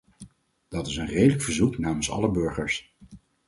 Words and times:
Dat 0.69 0.87
is 0.87 0.95
een 0.97 1.05
redelijk 1.07 1.41
verzoek 1.41 1.77
namens 1.77 2.11
alle 2.11 2.31
burgers. 2.31 2.95